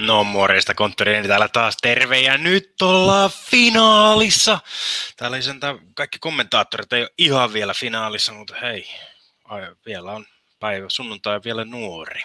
No 0.00 0.24
morjesta 0.24 0.74
konttoriini 0.74 1.28
täällä 1.28 1.48
taas 1.48 1.76
terve 1.82 2.20
ja 2.20 2.38
nyt 2.38 2.82
ollaan 2.82 3.30
finaalissa. 3.50 4.58
Täällä 5.16 5.40
sentään, 5.40 5.78
kaikki 5.94 6.18
kommentaattorit 6.18 6.92
ei 6.92 7.02
ole 7.02 7.10
ihan 7.18 7.52
vielä 7.52 7.74
finaalissa, 7.74 8.32
mutta 8.32 8.54
hei, 8.62 8.88
ai, 9.44 9.62
vielä 9.86 10.12
on 10.12 10.26
päivä, 10.60 10.86
sunnuntai 10.88 11.40
vielä 11.44 11.64
nuori. 11.64 12.22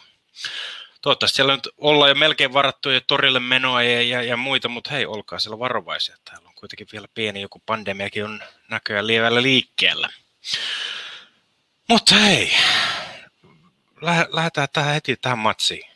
Toivottavasti 1.01 1.35
siellä 1.35 1.55
nyt 1.55 1.67
ollaan 1.77 2.09
jo 2.09 2.15
melkein 2.15 2.53
varattu 2.53 2.89
jo 2.89 3.01
torille 3.01 3.39
menoa 3.39 3.83
ja, 3.83 4.01
ja, 4.01 4.23
ja 4.23 4.37
muita, 4.37 4.69
mutta 4.69 4.91
hei, 4.91 5.05
olkaa 5.05 5.39
siellä 5.39 5.59
varovaisia. 5.59 6.17
Täällä 6.25 6.47
on 6.47 6.55
kuitenkin 6.55 6.87
vielä 6.91 7.07
pieni 7.13 7.41
joku 7.41 7.61
pandemiakin 7.65 8.25
on 8.25 8.43
näköjään 8.69 9.07
lievällä 9.07 9.41
liikkeellä. 9.41 10.09
Mutta 11.89 12.15
hei, 12.15 12.51
lähdetään 14.31 14.67
tähän 14.73 14.93
heti 14.93 15.15
tähän 15.15 15.39
matsiin. 15.39 15.90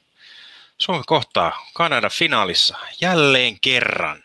Suomi 0.78 1.04
kohtaa 1.08 1.68
Kanada 1.74 2.10
finaalissa 2.10 2.78
jälleen 3.02 3.60
kerran. 3.60 4.24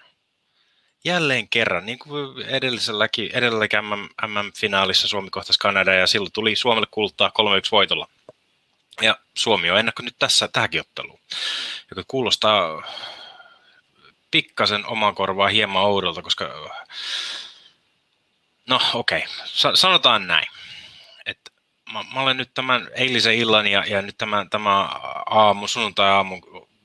Jälleen 1.04 1.48
kerran, 1.48 1.86
niin 1.86 1.98
kuin 1.98 2.46
edelliselläkin, 2.46 3.30
edelläkin 3.32 3.84
MM-finaalissa 4.26 5.08
Suomi 5.08 5.30
kohtasi 5.30 5.58
Kanada 5.58 5.94
ja 5.94 6.06
silloin 6.06 6.32
tuli 6.32 6.56
Suomelle 6.56 6.86
kultaa 6.90 7.28
3-1 7.28 7.32
voitolla. 7.72 8.08
Ja 9.02 9.18
Suomi 9.34 9.70
on 9.70 9.78
ennakko 9.78 10.02
nyt 10.02 10.16
tässä 10.18 10.48
tähänkin 10.48 10.80
otteluun, 10.80 11.20
joka 11.90 12.04
kuulostaa 12.08 12.82
pikkasen 14.30 14.86
oman 14.86 15.14
korvaa 15.14 15.48
hieman 15.48 15.82
oudolta, 15.82 16.22
koska 16.22 16.70
no 18.68 18.80
okei, 18.94 19.18
okay. 19.18 19.76
sanotaan 19.76 20.26
näin 20.26 20.46
mä, 21.92 22.04
mä 22.14 22.20
olen 22.20 22.36
nyt 22.36 22.54
tämän 22.54 22.88
eilisen 22.94 23.34
illan 23.34 23.66
ja, 23.66 23.84
ja 23.86 24.02
nyt 24.02 24.18
tämän, 24.18 24.50
tämä 24.50 24.88
aamu, 25.26 25.68
sunnuntai-aamu, 25.68 26.40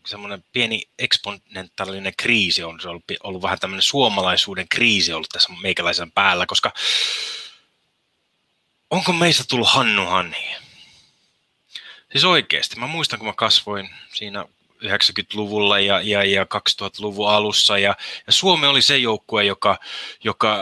semmoinen 0.06 0.44
pieni 0.52 0.84
eksponentaalinen 1.00 2.14
kriisi 2.18 2.64
on 2.64 2.82
se 2.82 2.90
ollut, 2.90 3.04
ollut 3.24 3.42
vähän 3.42 3.60
tämmöinen 3.60 3.82
suomalaisuuden 3.82 4.68
kriisi 4.70 5.14
ollut 5.14 5.30
tässä 5.30 5.54
meikäläisen 5.62 6.12
päällä, 6.12 6.46
koska 6.46 6.72
onko 8.90 9.14
meistä 9.14 9.44
tullut 9.50 9.70
Hannu 9.70 10.06
Hanni? 10.06 10.56
Siis 12.12 12.24
oikeasti, 12.24 12.80
mä 12.80 12.88
muistan 12.88 13.20
kun 13.20 13.28
mä 13.28 13.34
kasvoin 13.34 13.90
siinä 14.14 14.46
90-luvulla 14.86 15.80
ja, 15.80 16.02
ja, 16.02 16.24
ja 16.24 16.44
2000-luvun 16.44 17.30
alussa. 17.30 17.78
Ja, 17.78 17.96
ja 18.28 18.34
Suomi 18.34 18.68
oli 18.68 18.82
se 18.82 18.98
joukkue, 18.98 19.44
joka, 19.44 19.80
joka 20.24 20.58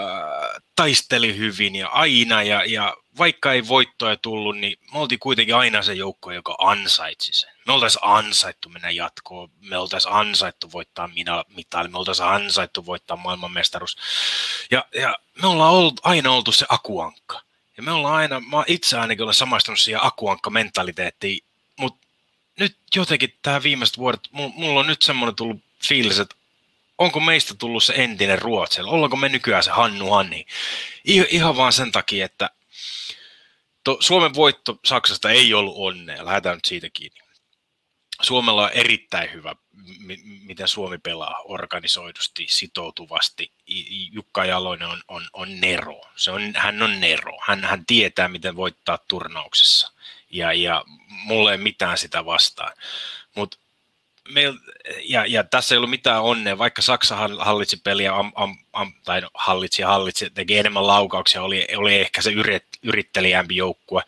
taisteli 0.76 1.38
hyvin 1.38 1.76
ja 1.76 1.88
aina. 1.88 2.44
Ja, 2.44 2.66
ja 2.66 2.98
vaikka 3.18 3.54
ei 3.54 3.68
voittoja 3.68 4.18
tullut, 4.18 4.58
niin 4.58 4.78
me 4.94 5.00
oltiin 5.00 5.20
kuitenkin 5.20 5.56
aina 5.56 5.82
se 5.82 5.94
joukkue, 5.94 6.36
joka 6.36 6.56
ansaitsi 6.60 7.34
sen. 7.34 7.50
Me 7.68 7.74
oltaisiin 7.74 8.04
ansaittu 8.04 8.70
mennä 8.70 8.92
jatkoon, 8.92 9.50
me 9.62 9.78
oltaisiin 9.78 10.14
ansaittu 10.14 10.72
voittaa 10.72 11.08
minä 11.08 11.44
mitali, 11.56 11.88
me 11.88 11.98
oltaisiin 11.98 12.30
ansaittu 12.30 12.86
voittaa 12.86 13.18
maailmanmestaruus. 13.18 13.98
Ja, 14.72 14.86
ja 14.96 15.16
me 15.42 15.48
ollaan 15.48 15.74
ollut, 15.74 16.02
aina 16.04 16.32
oltu 16.32 16.52
se 16.52 16.66
akuankka. 16.70 17.42
Ja 17.78 17.84
me 17.84 17.92
ollaan 17.92 18.16
aina, 18.16 18.40
mä 18.40 18.64
itse 18.68 18.98
ainakin 18.98 19.24
olen 19.24 19.34
samaistunut 19.34 19.80
siihen 19.80 20.04
akuankka-mentaliteettiin, 20.04 21.40
nyt 22.60 22.78
jotenkin 22.96 23.40
tämä 23.42 23.64
viimeiset 23.64 23.98
vuodet, 23.98 24.30
mulla 24.32 24.80
on 24.80 24.88
nyt 24.88 25.02
semmoinen 25.02 25.36
tullut 25.36 25.62
fiilis, 25.88 26.20
että 26.20 26.36
onko 26.98 27.20
meistä 27.20 27.54
tullut 27.54 27.84
se 27.84 27.94
entinen 27.98 28.40
Ruotsilla? 28.40 28.92
Ollaanko 28.92 29.18
me 29.18 29.30
nykyään 29.30 29.64
se 29.64 29.72
Hannu 29.72 30.10
Hanni? 30.10 30.46
ihan 31.06 31.58
vaan 31.58 31.74
sen 31.74 31.92
takia, 31.92 32.26
että 32.26 32.50
Suomen 34.00 34.34
voitto 34.34 34.80
Saksasta 34.86 35.30
ei 35.30 35.54
ollut 35.54 35.76
onnea, 35.78 36.26
lähdetään 36.26 36.56
nyt 36.58 36.66
siitä 36.66 36.90
kiinni. 36.94 37.24
Suomella 38.22 38.64
on 38.64 38.72
erittäin 38.74 39.34
hyvä, 39.34 39.56
miten 40.44 40.68
Suomi 40.68 40.98
pelaa 40.98 41.42
organisoidusti, 41.44 42.48
sitoutuvasti. 42.50 43.52
Jukka 44.12 44.46
Jaloinen 44.46 44.88
on, 44.88 45.02
on, 45.08 45.28
on 45.34 45.62
Nero. 45.62 46.02
Se 46.16 46.32
on, 46.32 46.54
hän 46.56 46.82
on 46.82 47.00
Nero. 47.00 47.38
Hän, 47.42 47.64
hän 47.64 47.86
tietää, 47.86 48.28
miten 48.28 48.56
voittaa 48.56 48.98
turnauksessa. 49.08 49.92
Ja, 50.34 50.54
ja 50.54 50.84
mulla 51.08 51.52
ei 51.52 51.58
mitään 51.58 51.98
sitä 51.98 52.26
vastaan. 52.26 52.74
Mutta 53.36 53.58
meil, 54.30 54.54
ja, 55.04 55.26
ja, 55.26 55.44
tässä 55.44 55.76
ei 55.76 55.78
ollut 55.78 55.90
mitään 55.90 56.22
onnea, 56.22 56.58
vaikka 56.58 56.82
Saksa 56.82 57.16
hallitsi 57.40 57.78
peliä, 57.78 58.16
am, 58.16 58.32
am, 58.36 58.58
am, 58.74 58.94
tai 59.04 59.22
no, 59.22 59.30
hallitsi 59.34 59.82
ja 59.82 59.88
hallitsi, 59.88 60.30
teki 60.30 60.58
enemmän 60.58 60.88
laukauksia, 60.88 61.44
oli, 61.44 61.68
oli 61.76 61.96
ehkä 61.96 62.22
se 62.22 62.32
yrit, 62.32 62.66
yrittelijämpi 62.84 63.56
joukkue, 63.56 64.02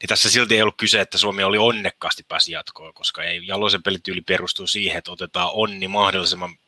niin 0.00 0.08
tässä 0.08 0.30
silti 0.30 0.54
ei 0.54 0.62
ollut 0.62 0.76
kyse, 0.76 1.00
että 1.00 1.18
Suomi 1.18 1.42
oli 1.42 1.58
onnekkaasti 1.58 2.22
pääsi 2.28 2.52
jatkoon, 2.52 2.94
koska 2.94 3.22
ei 3.22 3.46
Jaloisen 3.46 3.82
pelityyli 3.82 4.20
perustuu 4.20 4.66
siihen, 4.66 4.98
että 4.98 5.12
otetaan 5.12 5.50
onni 5.52 5.88
mahdollisimman 5.88 6.58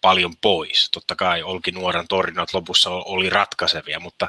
paljon 0.00 0.36
pois. 0.36 0.90
Totta 0.90 1.16
kai 1.16 1.42
Olki 1.42 1.72
Nuoran 1.72 2.08
torinat 2.08 2.54
lopussa 2.54 2.90
oli 2.90 3.30
ratkaisevia, 3.30 4.00
mutta 4.00 4.28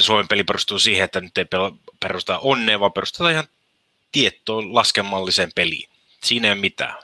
Suomen 0.00 0.28
peli 0.28 0.44
perustuu 0.44 0.78
siihen, 0.78 1.04
että 1.04 1.20
nyt 1.20 1.38
ei 1.38 1.44
perusta 2.00 2.38
onnea, 2.38 2.80
vaan 2.80 2.92
perustetaan 2.92 3.32
ihan 3.32 3.48
tiettoon 4.12 4.74
laskemalliseen 4.74 5.52
peliin 5.54 5.88
siinä 6.24 6.48
ei 6.48 6.52
ole 6.52 6.60
mitään. 6.60 6.94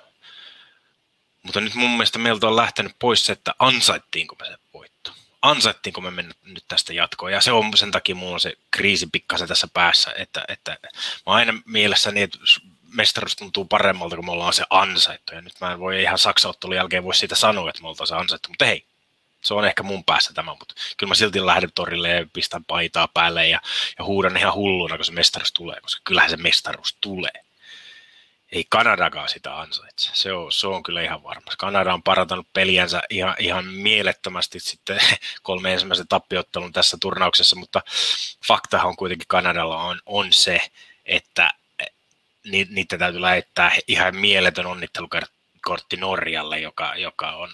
Mutta 1.43 1.61
nyt 1.61 1.75
mun 1.75 1.91
mielestä 1.91 2.19
meiltä 2.19 2.47
on 2.47 2.57
lähtenyt 2.57 2.97
pois 2.99 3.27
se, 3.27 3.33
että 3.33 3.55
ansaittiinko 3.59 4.37
me 4.41 4.47
se 4.47 4.57
voitto. 4.75 5.13
Ansaittiinko 5.43 6.01
me 6.01 6.11
mennä 6.11 6.35
nyt 6.43 6.65
tästä 6.69 6.93
jatkoon. 6.93 7.33
Ja 7.33 7.41
se 7.41 7.53
on 7.53 7.77
sen 7.77 7.91
takia 7.91 8.15
mulla 8.15 8.35
on 8.35 8.41
se 8.41 8.57
kriisi 8.71 9.07
pikkasen 9.13 9.49
tässä 9.49 9.69
päässä, 9.75 10.13
että, 10.17 10.45
että 10.49 10.79
mä 11.27 11.33
aina 11.33 11.53
mielessäni, 11.67 12.23
että 12.23 12.39
mestaruus 12.95 13.37
tuntuu 13.37 13.65
paremmalta, 13.65 14.17
kun 14.17 14.25
me 14.25 14.33
ollaan 14.33 14.53
se 14.53 14.65
ansaittu. 14.71 15.35
Ja 15.35 15.41
nyt 15.41 15.61
mä 15.61 15.73
en 15.73 15.81
voi 15.81 16.03
ihan 16.03 16.19
saksaottelun 16.19 16.77
jälkeen 16.77 17.05
voi 17.05 17.15
siitä 17.15 17.35
sanoa, 17.35 17.71
että 17.71 17.83
me 17.83 17.89
oltaan 17.89 18.07
se 18.07 18.15
ansaittu. 18.15 18.49
Mutta 18.49 18.65
hei, 18.65 18.87
se 19.45 19.55
on 19.55 19.65
ehkä 19.65 19.83
mun 19.83 20.05
päässä 20.05 20.33
tämä, 20.35 20.55
mutta 20.59 20.75
kyllä 20.97 21.11
mä 21.11 21.15
silti 21.15 21.47
lähden 21.47 21.71
torille 21.75 22.09
ja 22.09 22.27
pistän 22.33 22.65
paitaa 22.65 23.09
päälle 23.09 23.49
ja, 23.49 23.61
ja 23.99 24.05
huudan 24.05 24.37
ihan 24.37 24.55
hulluna, 24.55 24.97
kun 24.97 25.05
se 25.05 25.13
mestaruus 25.13 25.53
tulee, 25.53 25.81
koska 25.81 26.01
kyllähän 26.05 26.31
se 26.31 26.37
mestaruus 26.37 26.97
tulee 27.01 27.45
ei 28.55 28.65
Kanadakaan 28.69 29.29
sitä 29.29 29.61
ansaitse. 29.61 30.11
Se 30.13 30.33
on, 30.33 30.53
se 30.53 30.67
on 30.67 30.83
kyllä 30.83 31.03
ihan 31.03 31.23
varma. 31.23 31.53
Kanada 31.59 31.95
on 31.95 32.03
parantanut 32.03 32.47
peliänsä 32.53 33.03
ihan, 33.11 33.35
ihan 33.39 33.65
mielettömästi 33.65 34.61
sitten 34.61 35.01
kolme 35.43 35.73
ensimmäisen 35.73 36.09
tappiottelun 36.09 36.73
tässä 36.73 36.97
turnauksessa, 37.01 37.57
mutta 37.57 37.83
faktahan 38.49 38.89
on 38.89 38.97
kuitenkin 38.97 39.29
Kanadalla 39.29 39.83
on, 39.83 40.01
on 40.07 40.33
se, 40.33 40.61
että 41.05 41.51
ni, 42.45 42.67
niitä 42.71 42.99
täytyy 42.99 43.21
lähettää 43.21 43.73
ihan 43.89 44.17
mieletön 44.17 44.67
onnittelukortti 45.71 45.97
Norjalle, 45.97 46.59
joka, 46.59 46.95
joka 46.97 47.31
on, 47.31 47.51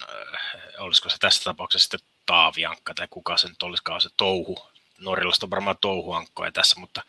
olisiko 0.79 1.09
se 1.09 1.17
tässä 1.21 1.45
tapauksessa 1.45 1.85
sitten 1.85 2.01
Taaviankka 2.27 2.95
tai 2.95 3.07
kuka 3.11 3.37
se 3.37 3.49
nyt 3.49 3.63
olisikaan 3.63 4.01
se 4.01 4.09
touhu, 4.17 4.59
Norjallasta 4.99 5.47
on 5.47 5.51
varmaan 5.51 5.77
touhuankkoja 5.81 6.53
tässä, 6.53 6.81
mutta 6.81 7.03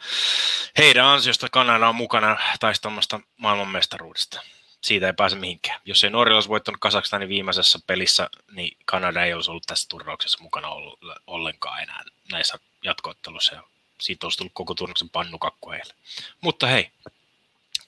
heidän 0.78 1.06
ansiosta 1.06 1.50
Kanada 1.52 1.90
on 1.90 1.96
mukana 1.96 2.38
taistelmasta 2.60 3.20
maailmanmestaruudesta. 3.38 4.42
Siitä 4.82 5.08
ei 5.08 5.14
pääse 5.14 5.36
mihinkään. 5.36 5.82
Jos 5.86 6.04
ei 6.04 6.10
Norjalla 6.10 6.38
olisi 6.38 6.50
voittanut 6.50 6.82
Kasakstanin 6.82 7.30
viimeisessä 7.30 7.80
pelissä, 7.88 8.30
niin 8.52 8.78
Kanada 8.86 9.24
ei 9.24 9.34
olisi 9.34 9.52
ollut 9.52 9.64
tässä 9.68 9.90
turnauksessa 9.90 10.40
mukana 10.42 10.68
ollenkaan 11.28 11.84
enää 11.84 12.04
näissä 12.32 12.60
jatkootteluissa. 12.84 13.56
Ja 13.56 13.64
siitä 14.02 14.26
olisi 14.26 14.38
tullut 14.38 14.54
koko 14.54 14.74
turnauksen 14.74 15.10
pannukakku 15.10 15.72
heille. 15.72 15.94
Mutta 16.42 16.68
hei, 16.68 16.92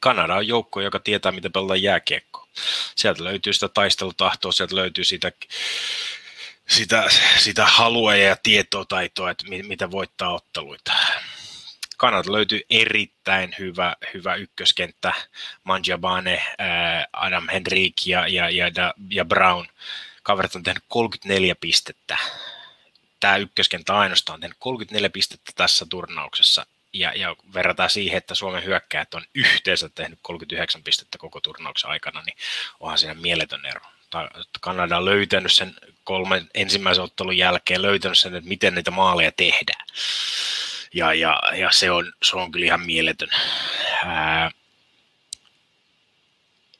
Kanada 0.03 0.35
on 0.35 0.47
joukko, 0.47 0.81
joka 0.81 0.99
tietää, 0.99 1.31
miten 1.31 1.51
pelataan 1.51 1.81
jääkiekkoa. 1.81 2.47
Sieltä 2.95 3.23
löytyy 3.23 3.53
sitä 3.53 3.69
taistelutahtoa, 3.69 4.51
sieltä 4.51 4.75
löytyy 4.75 5.03
sitä 5.03 5.31
sitä, 6.69 7.09
sitä 7.37 7.65
halua 7.65 8.15
ja 8.15 8.35
tietotaitoa, 8.43 9.31
että 9.31 9.45
mitä 9.67 9.91
voittaa 9.91 10.33
otteluita. 10.33 10.93
Kanada 11.97 12.31
löytyy 12.31 12.61
erittäin 12.69 13.55
hyvä, 13.59 13.95
hyvä 14.13 14.35
ykköskenttä. 14.35 15.13
Manjabane, 15.63 16.45
Adam 17.13 17.47
Henrik 17.49 18.07
ja, 18.07 18.27
ja, 18.27 18.49
ja, 18.49 18.71
ja 19.09 19.25
Brown. 19.25 19.67
Kaverit 20.23 20.55
on 20.55 20.63
tehnyt 20.63 20.83
34 20.87 21.55
pistettä. 21.55 22.17
Tämä 23.19 23.37
ykköskenttä 23.37 23.97
ainoastaan 23.97 24.39
tehnyt 24.39 24.57
34 24.59 25.09
pistettä 25.09 25.51
tässä 25.55 25.85
turnauksessa. 25.89 26.65
Ja, 26.93 27.13
ja 27.15 27.35
verrataan 27.53 27.89
siihen, 27.89 28.17
että 28.17 28.35
Suomen 28.35 28.63
hyökkäät 28.63 29.13
on 29.13 29.25
yhteensä 29.35 29.89
tehnyt 29.89 30.19
39 30.21 30.83
pistettä 30.83 31.17
koko 31.17 31.41
turnauksen 31.41 31.89
aikana, 31.89 32.21
niin 32.21 32.37
onhan 32.79 32.97
siinä 32.97 33.13
mieletön 33.13 33.65
ero. 33.65 33.81
Kanada 34.61 34.97
on 34.97 35.05
löytänyt 35.05 35.51
sen 35.51 35.75
kolmen 36.03 36.49
ensimmäisen 36.53 37.03
ottelun 37.03 37.37
jälkeen, 37.37 37.81
löytänyt 37.81 38.17
sen, 38.17 38.35
että 38.35 38.49
miten 38.49 38.75
niitä 38.75 38.91
maaleja 38.91 39.31
tehdään. 39.31 39.87
Ja, 40.93 41.13
ja, 41.13 41.41
ja 41.55 41.71
se, 41.71 41.91
on, 41.91 42.13
se 42.23 42.35
on 42.37 42.51
kyllä 42.51 42.65
ihan 42.65 42.85
mieletön. 42.85 43.29
Ää, 44.05 44.51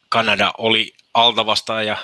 Kanada 0.09 0.53
oli 0.57 0.93
altavastaaja 1.13 1.97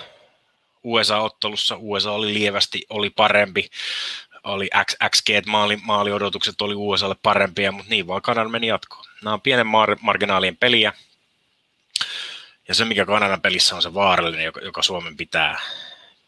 USA-ottelussa. 0.83 1.75
USA 1.79 2.11
oli 2.11 2.33
lievästi, 2.33 2.85
oli 2.89 3.09
parempi. 3.09 3.69
Oli 4.44 4.69
XG, 5.09 5.30
maali, 5.45 5.77
maaliodotukset 5.77 6.62
oli 6.62 6.75
USAlle 6.75 7.15
parempia, 7.24 7.71
mutta 7.71 7.89
niin 7.89 8.07
vaan 8.07 8.21
Kanada 8.21 8.50
meni 8.50 8.68
jatkoon. 8.68 9.06
Nämä 9.24 9.33
on 9.33 9.41
pienen 9.41 9.65
mar- 9.65 10.00
marginaalien 10.01 10.57
peliä, 10.57 10.94
Ja 12.68 12.75
se, 12.75 12.86
mikä 12.86 13.06
Kanadan 13.06 13.41
pelissä 13.41 13.75
on 13.75 13.81
se 13.81 13.94
vaarallinen, 13.94 14.45
joka, 14.45 14.59
joka 14.59 14.81
Suomen 14.81 15.18
pitää 15.18 15.59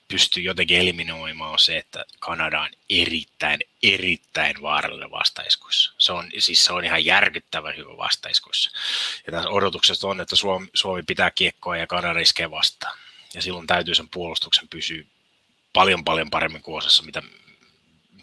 pystyy 0.08 0.44
jotenkin 0.44 0.80
eliminoimaan, 0.80 1.52
on 1.52 1.60
se, 1.60 1.78
että 1.78 2.06
Kanada 2.20 2.62
on 2.62 2.70
erittäin, 2.90 3.60
erittäin 3.84 4.62
vaarallinen 4.62 5.12
vastaiskuissa. 5.12 5.94
Se 5.98 6.14
on, 6.14 6.30
siis 6.38 6.66
se 6.66 6.74
on 6.74 6.86
ihan 6.86 7.06
järkyttävän 7.06 7.78
hyvä 7.78 7.98
vastaiskuissa. 7.98 8.72
Ja 9.26 9.32
tässä 9.32 9.50
odotuksessa 9.50 10.08
on, 10.08 10.22
että 10.22 10.36
Suomi, 10.36 10.68
Suomi 10.74 11.04
pitää 11.04 11.32
kiekkoa 11.32 11.78
ja 11.78 11.88
Kanada 11.88 12.20
iskee 12.20 12.52
vastaan. 12.52 12.98
Ja 13.34 13.42
silloin 13.42 13.68
täytyy 13.68 13.96
sen 13.96 14.10
puolustuksen 14.10 14.68
pysyä 14.68 15.04
paljon 15.74 16.04
paljon 16.04 16.30
paremmin 16.30 16.62
kuosassa, 16.62 17.04
mitä, 17.04 17.24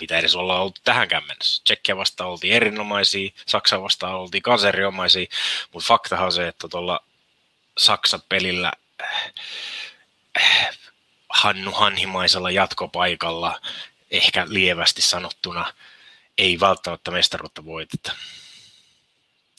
mitä 0.00 0.18
edes 0.18 0.36
ollaan 0.36 0.62
oltu 0.62 0.80
tähänkään 0.84 1.26
mennessä. 1.26 1.62
Tsekkiä 1.64 1.96
vastaan 1.96 2.30
oltiin 2.30 2.54
erinomaisia, 2.54 3.30
Saksa 3.46 3.82
vastaan 3.82 4.14
oltiin 4.14 4.42
kanseriomaisia, 4.42 5.26
mutta 5.72 5.86
faktahan 5.86 6.26
on 6.26 6.32
se, 6.32 6.48
että 6.48 6.68
tuolla 6.68 7.00
Saksan 7.78 8.22
pelillä 8.28 8.72
äh, 9.02 9.32
Hannu 11.28 11.72
Hanhimaisella 11.72 12.50
jatkopaikalla, 12.50 13.60
ehkä 14.10 14.46
lievästi 14.48 15.02
sanottuna, 15.02 15.72
ei 16.38 16.60
välttämättä 16.60 17.10
mestaruutta 17.10 17.64
voiteta. 17.64 18.12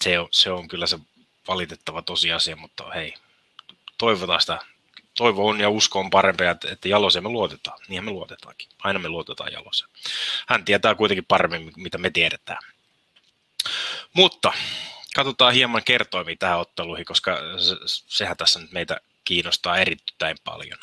Se 0.01 0.19
on, 0.19 0.27
se 0.31 0.51
on 0.51 0.67
kyllä 0.67 0.87
se 0.87 0.99
valitettava 1.47 2.01
tosiasia, 2.01 2.55
mutta 2.55 2.89
hei, 2.89 3.13
toivotaan 3.97 4.41
sitä. 4.41 4.59
Toivo 5.19 5.47
on 5.47 5.59
ja 5.59 5.69
usko 5.69 5.99
on 5.99 6.09
parempi, 6.09 6.43
että, 6.43 6.71
että 6.71 6.87
Jaloseen 6.87 7.23
me 7.23 7.29
luotetaan. 7.29 7.79
Niin 7.87 8.03
me 8.03 8.11
luotetaankin. 8.11 8.69
Aina 8.79 8.99
me 8.99 9.09
luotetaan 9.09 9.51
Jaloseen. 9.51 9.91
Hän 10.47 10.65
tietää 10.65 10.95
kuitenkin 10.95 11.25
paremmin, 11.25 11.73
mitä 11.77 11.97
me 11.97 12.09
tiedetään. 12.09 12.59
Mutta 14.13 14.53
katsotaan 15.15 15.53
hieman 15.53 15.83
kertoimia 15.83 16.35
tähän 16.39 16.59
otteluihin, 16.59 17.05
koska 17.05 17.37
se, 17.57 17.75
sehän 18.07 18.37
tässä 18.37 18.59
nyt 18.59 18.71
meitä 18.71 19.01
kiinnostaa 19.25 19.77
erittäin 19.77 20.37
paljon. 20.43 20.79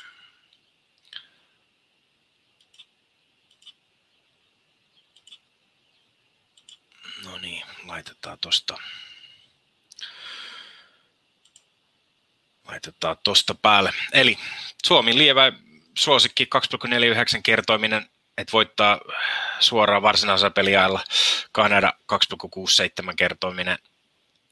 No 7.25 7.39
niin, 7.39 7.63
laitetaan 7.87 8.39
tosta. 8.41 8.79
Laitetaan 12.67 13.17
tosta 13.25 13.55
päälle. 13.55 13.93
Eli 14.13 14.39
Suomi 14.87 15.19
lievä 15.19 15.53
suosikki 15.99 16.49
2,49 16.55 17.43
kertoiminen, 17.43 18.11
että 18.39 18.53
voittaa 18.53 19.01
suoraan 19.61 20.03
varsinaisella 20.03 20.51
peliajalla. 20.51 21.05
Kanada 21.53 21.93
2,67 22.13 23.15
kertoiminen. 23.17 23.79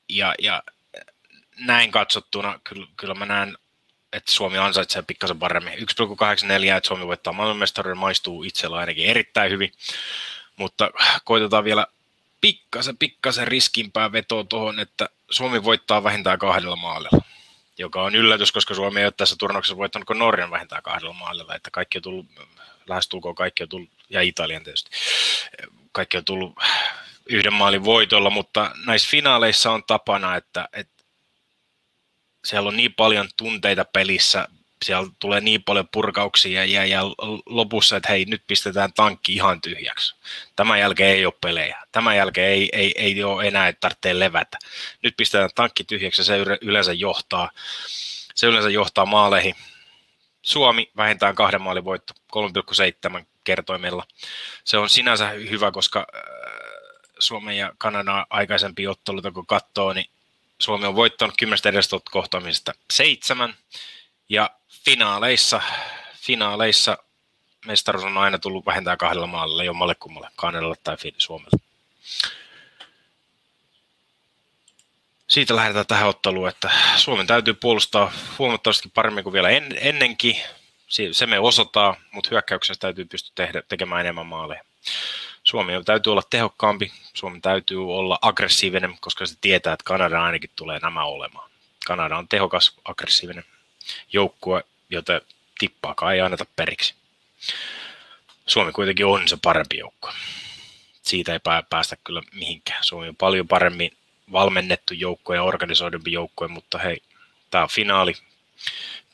Ja, 0.09 0.35
ja 0.39 0.63
näin 1.59 1.91
katsottuna 1.91 2.61
kyllä, 2.65 2.87
kyllä 2.97 3.15
mä 3.15 3.27
näen, 3.27 3.59
että 4.13 4.33
Suomi 4.33 4.59
ansaitsee 4.59 5.03
pikkasen 5.03 5.39
paremmin. 5.39 5.73
1,84, 5.73 5.79
että 6.77 6.89
Suomi 6.89 7.07
voittaa 7.07 7.33
maailmanmestaruuden, 7.33 7.99
maistuu 7.99 8.43
itsellä 8.43 8.77
ainakin 8.77 9.07
erittäin 9.07 9.53
hyvin. 9.53 9.73
Mutta 10.57 10.91
koitetaan 11.25 11.65
vielä 11.65 11.87
pikkasen, 12.41 12.99
pikkasen 12.99 13.49
riskimpää 13.49 14.13
vetoa 14.13 14.45
tuohon, 14.45 14.81
että 14.81 15.09
Suomi 15.31 15.65
voittaa 15.65 16.05
vähintään 16.05 16.39
kahdella 16.39 16.77
maalilla, 16.77 17.25
joka 17.79 18.03
on 18.03 18.15
yllätys, 18.15 18.53
koska 18.53 18.75
Suomi 18.75 19.01
ei 19.01 19.07
ole 19.07 19.13
tässä 19.17 19.37
turnauksessa 19.39 19.77
voittanut 19.77 20.07
kuin 20.07 20.19
Norjan 20.19 20.51
vähintään 20.51 20.83
kahdella 20.83 21.13
maalilla, 21.13 21.55
että 21.55 21.71
kaikki 21.71 21.99
on 21.99 22.03
tullut, 22.03 22.27
lähestulkoon 22.87 23.35
kaikki 23.35 23.63
on 23.63 23.69
tullut, 23.69 23.91
ja 24.09 24.23
Italian 24.23 24.65
tietysti, 24.65 24.91
kaikki 25.93 26.17
on 26.17 26.25
tullut 26.25 26.55
yhden 27.29 27.53
maalin 27.53 27.85
voitolla, 27.85 28.31
mutta 28.31 28.71
näissä 28.87 29.11
finaaleissa 29.11 29.71
on 29.71 29.85
tapana, 29.87 30.37
että, 30.37 30.69
että 30.73 31.05
siellä 32.45 32.69
on 32.69 32.77
niin 32.77 32.95
paljon 32.95 33.29
tunteita 33.37 33.85
pelissä, 33.85 34.49
siellä 34.85 35.11
tulee 35.19 35.41
niin 35.41 35.65
paljon 35.65 35.89
purkauksia 35.93 36.65
ja, 36.65 36.85
ja 36.85 37.03
lopussa, 37.47 37.97
että 37.97 38.09
hei, 38.09 38.25
nyt 38.25 38.43
pistetään 38.47 38.93
tankki 38.93 39.35
ihan 39.35 39.61
tyhjäksi. 39.61 40.15
Tämän 40.57 40.81
jälkeen 40.81 41.17
ei 41.17 41.27
ole 41.27 41.35
pelejä. 41.41 41.79
Tämän 41.93 42.17
jälkeen 42.17 42.49
ei, 42.49 42.69
ei, 42.73 42.93
ei 42.97 43.25
ole 43.25 43.49
enää, 43.49 43.69
että 43.69 43.81
tarvitsee 43.81 44.19
levätä. 44.19 44.59
Nyt 45.03 45.15
pistetään 45.17 45.51
tankki 45.55 45.85
tyhjäksi 45.85 46.21
ja 46.21 46.25
se 46.25 46.39
yleensä 46.61 46.93
johtaa, 46.93 47.51
se 48.35 48.47
yleensä 48.47 48.71
johtaa 48.71 49.07
maaleihin. 49.07 49.55
Suomi 50.43 50.91
vähintään 50.97 51.35
kahden 51.35 51.63
maalin 51.63 51.85
voitto, 51.85 52.15
3,7 53.19 53.25
kertoimella. 53.45 54.05
Se 54.65 54.79
on 54.79 54.89
sinänsä 54.89 55.29
hyvä, 55.29 55.71
koska 55.71 56.07
äh, 56.17 56.23
Suomen 57.19 57.57
ja 57.57 57.73
Kanadan 57.79 58.27
aikaisempi 58.31 58.87
otteluita 58.87 59.33
kun 59.33 59.47
katsoo, 59.47 59.93
niin 59.93 60.07
Suomi 60.59 60.87
on 60.87 60.97
voittanut 60.97 61.35
kymmenestä 61.39 61.69
edestä 61.69 61.97
kohtaamisesta 62.11 62.73
seitsemän, 62.93 63.55
ja 64.29 64.51
finaaleissa, 64.85 65.61
finaaleissa 66.17 66.99
mestaruus 67.67 68.05
on 68.05 68.19
aina 68.19 68.39
tullut 68.39 68.67
vähintään 68.67 68.99
kahdella 68.99 69.27
maalla, 69.27 69.65
jommalle 69.65 69.95
kummalle, 69.95 70.29
Kanadalle 70.37 70.77
tai 70.85 70.97
Suomelle. 71.19 71.59
Siitä 75.29 75.57
lähdetään 75.57 75.87
tähän 75.87 76.09
otteluun, 76.09 76.49
että 76.49 76.71
Suomen 76.97 77.27
täytyy 77.27 77.55
puolustaa 77.55 78.13
huomattavasti 78.39 78.91
paremmin 78.95 79.25
kuin 79.25 79.33
vielä 79.33 79.51
en, 79.51 79.79
ennenkin. 79.81 80.37
Se 81.13 81.27
me 81.27 81.39
osataan, 81.39 81.97
mutta 82.13 82.31
hyökkäyksessä 82.31 82.81
täytyy 82.81 83.05
pystyä 83.05 83.33
tehdä, 83.35 83.63
tekemään 83.63 84.01
enemmän 84.01 84.27
maaleja. 84.27 84.65
Suomi 85.45 85.73
täytyy 85.85 86.13
olla 86.13 86.23
tehokkaampi, 86.31 86.93
Suomi 87.15 87.41
täytyy 87.41 87.95
olla 87.95 88.19
aggressiivinen, 88.23 88.97
koska 89.01 89.27
se 89.27 89.35
tietää, 89.41 89.73
että 89.73 89.85
Kanada 89.85 90.25
ainakin 90.25 90.51
tulee 90.57 90.79
nämä 90.79 91.05
olemaan. 91.05 91.51
Kanada 91.87 92.19
on 92.19 92.29
tehokas, 92.29 92.77
aggressiivinen 92.85 93.45
joukkue, 94.13 94.65
joten 94.91 95.21
tippaakaan 95.59 96.15
ei 96.15 96.21
anneta 96.21 96.47
periksi. 96.57 96.95
Suomi 98.47 98.73
kuitenkin 98.73 99.07
on 99.07 99.29
se 99.29 99.37
parempi 99.43 99.79
joukkue. 99.79 100.13
Siitä 101.03 101.33
ei 101.33 101.41
päästä 101.71 101.97
kyllä 102.05 102.23
mihinkään. 102.33 102.85
Suomi 102.85 103.09
on 103.09 103.17
paljon 103.17 103.49
paremmin 103.49 103.97
valmennettu 104.33 104.95
joukkue 104.95 105.37
ja 105.37 105.43
organisoidumpi 105.43 106.13
joukkue, 106.13 106.49
mutta 106.49 106.79
hei, 106.79 107.03
tämä 107.51 107.65
on 107.65 107.71
finaali. 107.71 108.15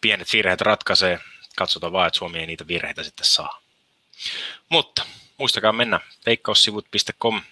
Pienet 0.00 0.32
virheet 0.32 0.60
ratkaisee. 0.60 1.20
Katsotaan 1.56 1.92
vaan, 1.92 2.06
että 2.06 2.18
Suomi 2.18 2.38
ei 2.38 2.46
niitä 2.46 2.68
virheitä 2.68 3.02
sitten 3.02 3.26
saa. 3.26 3.62
Mutta 4.68 5.06
muistakaa 5.36 5.72
mennä 5.72 6.00
veikkaussivut.com 6.26 7.42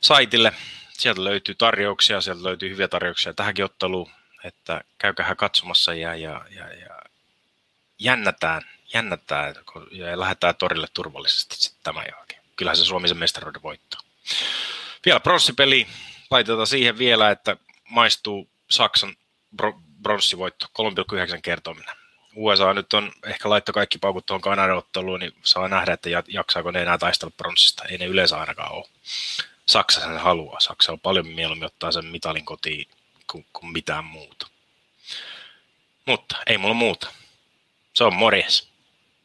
saitille. 0.00 0.52
Sieltä 0.92 1.24
löytyy 1.24 1.54
tarjouksia, 1.54 2.20
sieltä 2.20 2.42
löytyy 2.42 2.70
hyviä 2.70 2.88
tarjouksia 2.88 3.34
tähänkin 3.34 3.64
otteluun 3.64 4.10
että 4.44 4.80
käykähän 4.98 5.36
katsomassa 5.36 5.94
ja, 5.94 6.14
ja, 6.14 6.44
ja, 6.50 6.74
ja 6.74 7.02
jännätään, 7.98 8.62
jännätään 8.94 9.54
ja 9.90 10.20
lähdetään 10.20 10.56
torille 10.56 10.86
turvallisesti 10.94 11.56
sitten 11.56 11.82
tämän 11.84 12.04
jälkeen. 12.16 12.42
Kyllähän 12.56 12.76
se 12.76 12.84
Suomisen 12.84 13.16
mestaruuden 13.16 13.62
voittaa. 13.62 14.00
Vielä 15.04 15.20
pronssipeli, 15.20 15.86
laitetaan 16.30 16.66
siihen 16.66 16.98
vielä, 16.98 17.30
että 17.30 17.56
maistuu 17.88 18.48
Saksan 18.70 19.16
bro, 19.56 19.80
bronssivoitto, 20.02 20.66
3,9 20.66 21.40
kertominen. 21.42 21.96
USA 22.36 22.74
nyt 22.74 22.92
on 22.92 23.12
ehkä 23.26 23.50
laitto 23.50 23.72
kaikki 23.72 23.98
paukut 23.98 24.26
tuohon 24.26 24.40
Kanadan 24.40 24.78
otteluun, 24.78 25.20
niin 25.20 25.34
saa 25.42 25.68
nähdä, 25.68 25.92
että 25.92 26.08
jaksaako 26.28 26.70
ne 26.70 26.82
enää 26.82 26.98
taistella 26.98 27.34
pronssista. 27.36 27.84
Ei 27.84 27.98
ne 27.98 28.04
yleensä 28.04 28.40
ainakaan 28.40 28.72
ole. 28.72 28.88
Saksa 29.66 30.00
sen 30.00 30.18
haluaa. 30.18 30.60
Saksa 30.60 30.92
on 30.92 31.00
paljon 31.00 31.26
mieluummin 31.26 31.66
ottaa 31.66 31.92
sen 31.92 32.06
mitalin 32.06 32.44
kotiin 32.44 32.86
kuin, 33.30 33.46
kuin 33.52 33.72
mitään 33.72 34.04
muuta. 34.04 34.46
Mutta 36.06 36.36
ei 36.46 36.58
mulla 36.58 36.74
muuta. 36.74 37.12
Se 37.94 38.04
on 38.04 38.14
morjes. 38.14 38.68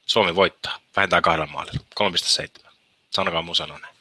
Suomi 0.05 0.35
voittaa. 0.35 0.79
Vähintään 0.95 1.21
kahdella 1.21 1.47
maalilla. 1.47 1.79
3,7. 2.65 2.71
Sanokaa 3.09 3.41
mun 3.41 3.55
sanoneen. 3.55 3.96